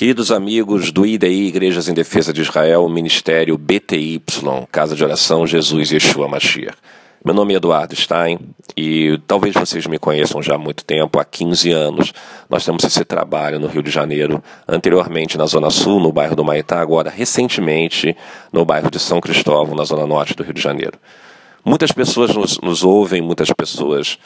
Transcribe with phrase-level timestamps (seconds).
[0.00, 4.22] Queridos amigos do IDI, Igrejas em Defesa de Israel, Ministério BTY,
[4.72, 6.78] Casa de Oração Jesus Yeshua Mashiach.
[7.22, 8.38] Meu nome é Eduardo Stein
[8.74, 12.14] e talvez vocês me conheçam já há muito tempo, há 15 anos.
[12.48, 16.42] Nós temos esse trabalho no Rio de Janeiro, anteriormente na Zona Sul, no bairro do
[16.42, 18.16] Maitá, agora recentemente
[18.50, 20.98] no bairro de São Cristóvão, na Zona Norte do Rio de Janeiro.
[21.62, 24.18] Muitas pessoas nos, nos ouvem, muitas pessoas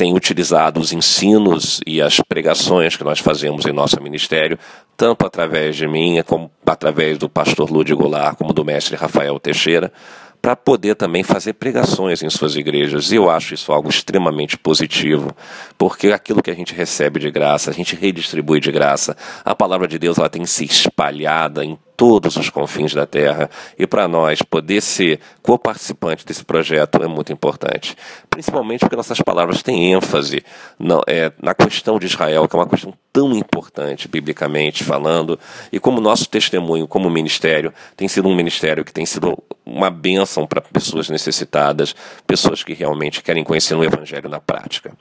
[0.00, 4.58] têm utilizado os ensinos e as pregações que nós fazemos em nosso ministério,
[4.96, 9.92] tanto através de mim, como através do pastor Lúdio Goulart, como do mestre Rafael Teixeira,
[10.40, 13.12] para poder também fazer pregações em suas igrejas.
[13.12, 15.36] E eu acho isso algo extremamente positivo,
[15.76, 19.14] porque aquilo que a gente recebe de graça, a gente redistribui de graça.
[19.44, 23.50] A palavra de Deus ela tem se espalhada em todos os confins da terra.
[23.78, 27.94] E para nós, poder ser co-participante desse projeto é muito importante.
[28.30, 30.42] Principalmente porque nossas palavras têm ênfase
[30.78, 35.38] na, é, na questão de Israel, que é uma questão tão importante, biblicamente falando,
[35.70, 40.46] e como nosso testemunho, como ministério, tem sido um ministério que tem sido uma bênção
[40.46, 41.94] para pessoas necessitadas,
[42.26, 44.94] pessoas que realmente querem conhecer o Evangelho na prática.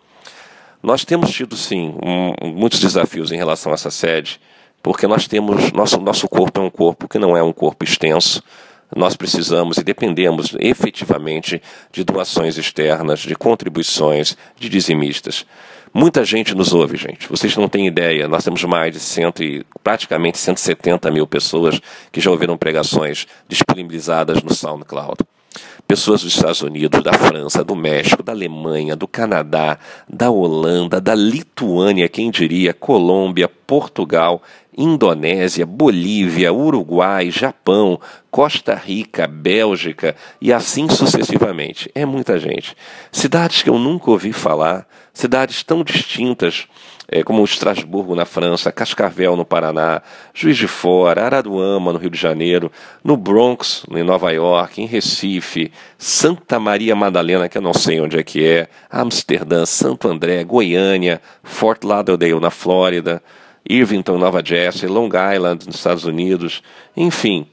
[0.84, 4.38] Nós temos tido, sim, um, muitos desafios em relação a essa sede,
[4.90, 8.42] porque nós temos nosso nosso corpo é um corpo que não é um corpo extenso.
[8.96, 15.46] Nós precisamos e dependemos efetivamente de doações externas, de contribuições, de dizimistas.
[15.94, 17.30] Muita gente nos ouve, gente.
[17.30, 18.28] Vocês não têm ideia.
[18.28, 21.80] Nós temos mais de cento e, praticamente 170 mil pessoas
[22.12, 25.20] que já ouviram pregações disponibilizadas no SoundCloud
[25.90, 31.16] pessoas dos Estados Unidos, da França, do México, da Alemanha, do Canadá, da Holanda, da
[31.16, 34.40] Lituânia, quem diria, Colômbia, Portugal,
[34.78, 41.90] Indonésia, Bolívia, Uruguai, Japão, Costa Rica, Bélgica e assim sucessivamente.
[41.96, 42.78] É muita gente.
[43.12, 46.68] Cidades que eu nunca ouvi falar, cidades tão distintas
[47.12, 50.02] é, como Estrasburgo na França, Cascavel no Paraná,
[50.34, 52.72] Juiz de Fora, Araruama no Rio de Janeiro,
[53.04, 58.18] no Bronx, em Nova York, em Recife, Santa Maria Madalena, que eu não sei onde
[58.18, 63.22] é que é, Amsterdã, Santo André, Goiânia, Fort Lauderdale na Flórida,
[63.70, 66.64] Irvington, Nova Jersey, Long Island, nos Estados Unidos,
[66.96, 67.48] enfim,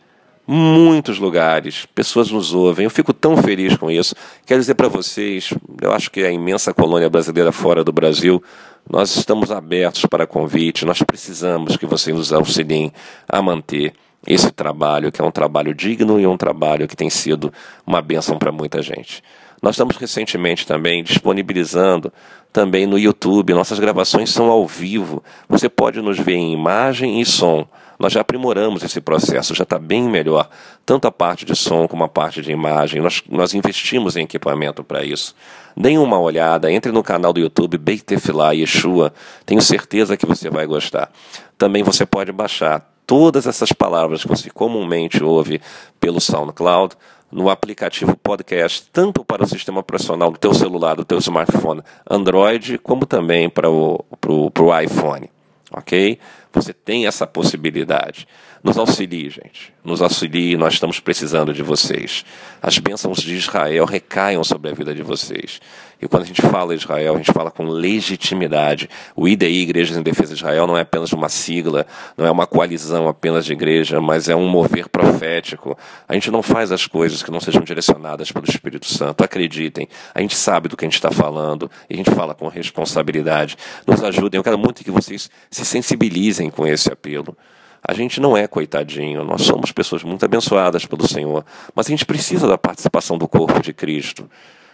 [0.46, 2.84] muitos lugares, pessoas nos ouvem.
[2.84, 4.14] Eu fico tão feliz com isso.
[4.46, 8.42] Quero dizer para vocês, eu acho que a imensa colônia brasileira fora do Brasil,
[8.88, 12.92] nós estamos abertos para convite, nós precisamos que vocês nos auxiliem
[13.28, 13.92] a manter
[14.26, 17.52] esse trabalho, que é um trabalho digno e um trabalho que tem sido
[17.86, 19.22] uma bênção para muita gente.
[19.62, 22.12] Nós estamos recentemente também disponibilizando
[22.52, 23.54] também no YouTube.
[23.54, 25.22] Nossas gravações são ao vivo.
[25.48, 27.66] Você pode nos ver em imagem e som.
[27.98, 30.48] Nós já aprimoramos esse processo, já está bem melhor.
[30.84, 33.00] Tanto a parte de som como a parte de imagem.
[33.00, 35.34] Nós, nós investimos em equipamento para isso.
[35.74, 39.12] Deem uma olhada, entre no canal do YouTube Beit Tefillah Yeshua.
[39.46, 41.10] Tenho certeza que você vai gostar.
[41.56, 45.60] Também você pode baixar todas essas palavras que você comumente ouve
[46.00, 46.96] pelo SoundCloud
[47.30, 52.78] no aplicativo podcast, tanto para o sistema operacional do teu celular, do teu smartphone Android,
[52.78, 55.30] como também para o pro, pro iPhone.
[55.70, 56.18] Ok?
[56.52, 58.26] Você tem essa possibilidade.
[58.66, 59.72] Nos auxilie, gente.
[59.84, 62.24] Nos auxilie, nós estamos precisando de vocês.
[62.60, 65.60] As bênçãos de Israel recaiam sobre a vida de vocês.
[66.02, 68.90] E quando a gente fala Israel, a gente fala com legitimidade.
[69.14, 71.86] O IDI, Igrejas em Defesa de Israel, não é apenas uma sigla,
[72.18, 75.78] não é uma coalizão apenas de igreja, mas é um mover profético.
[76.08, 79.22] A gente não faz as coisas que não sejam direcionadas pelo Espírito Santo.
[79.22, 82.48] Acreditem, a gente sabe do que a gente está falando e a gente fala com
[82.48, 83.56] responsabilidade.
[83.86, 84.40] Nos ajudem.
[84.40, 87.36] Eu quero muito que vocês se sensibilizem com esse apelo.
[87.82, 91.44] A gente não é coitadinho, nós somos pessoas muito abençoadas pelo Senhor,
[91.74, 94.28] mas a gente precisa da participação do corpo de Cristo.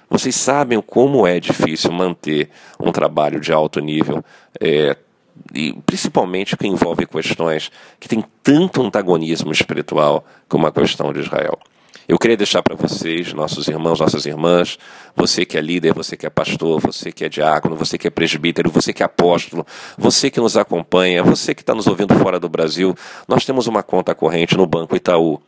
[0.09, 4.23] Vocês sabem como é difícil manter um trabalho de alto nível,
[4.61, 4.97] é,
[5.55, 11.59] e principalmente que envolve questões que têm tanto antagonismo espiritual como a questão de Israel.
[12.13, 14.79] Eu queria deixar para vocês, nossos irmãos, nossas irmãs,
[15.17, 18.11] você que é líder, você que é pastor, você que é diácono, você que é
[18.11, 22.39] presbítero, você que é apóstolo, você que nos acompanha, você que está nos ouvindo fora
[22.39, 22.95] do Brasil,
[23.27, 25.41] nós temos uma conta corrente no Banco Itaú.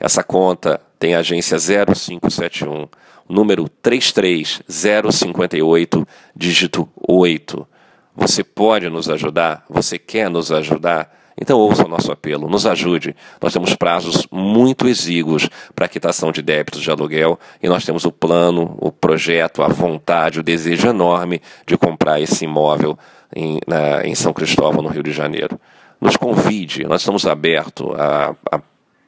[0.00, 2.88] Essa conta tem a agência 0571,
[3.28, 7.68] número 33058, dígito 8.
[8.16, 9.66] Você pode nos ajudar?
[9.68, 11.14] Você quer nos ajudar?
[11.40, 13.14] Então ouça o nosso apelo, nos ajude.
[13.40, 18.12] Nós temos prazos muito exíguos para quitação de débitos de aluguel e nós temos o
[18.12, 22.98] plano, o projeto, a vontade, o desejo enorme de comprar esse imóvel
[23.34, 25.60] em, na, em São Cristóvão, no Rio de Janeiro.
[26.00, 28.60] Nos convide, nós estamos abertos a, a,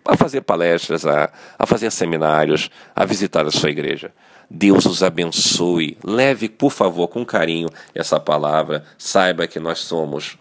[0.07, 4.13] a fazer palestras, a, a fazer seminários, a visitar a sua igreja.
[4.51, 5.99] Deus os abençoe.
[6.03, 8.85] Leve, por favor, com carinho essa palavra.
[8.97, 10.39] Saiba que nós somos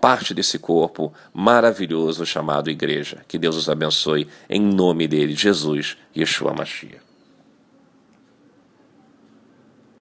[0.00, 3.24] parte desse corpo maravilhoso chamado igreja.
[3.26, 7.07] Que Deus os abençoe em nome dele, Jesus, Yeshua Mashiach.